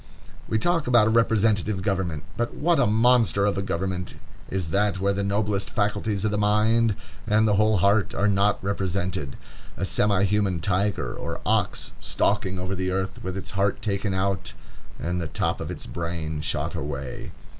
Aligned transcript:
We 0.49 0.57
talk 0.57 0.87
about 0.87 1.05
a 1.05 1.11
representative 1.11 1.83
government; 1.83 2.23
but 2.35 2.55
what 2.55 2.79
a 2.79 2.87
monster 2.87 3.45
of 3.45 3.55
a 3.55 3.61
government 3.61 4.15
is 4.49 4.71
that 4.71 4.99
where 4.99 5.13
the 5.13 5.23
noblest 5.23 5.69
faculties 5.69 6.25
of 6.25 6.31
the 6.31 6.39
mind, 6.39 6.95
and 7.27 7.47
the 7.47 7.53
whole 7.53 7.77
heart, 7.77 8.15
are 8.15 8.27
not 8.27 8.57
represented. 8.63 9.35
A 9.77 9.85
semi 9.85 10.23
human 10.23 10.59
tiger 10.59 11.13
or 11.13 11.39
ox, 11.45 11.93
stalking 11.99 12.57
over 12.57 12.73
the 12.75 12.89
earth, 12.89 13.23
with 13.23 13.37
its 13.37 13.51
heart 13.51 13.79
taken 13.83 14.11
out 14.15 14.53
and 14.99 15.21
the 15.21 15.27
top 15.27 15.61
of 15.61 15.69
its 15.69 15.85
brain 15.85 16.41
shot 16.41 16.73
away. 16.73 17.29